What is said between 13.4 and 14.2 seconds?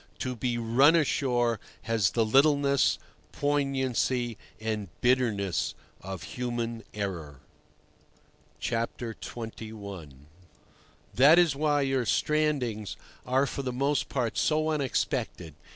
for the most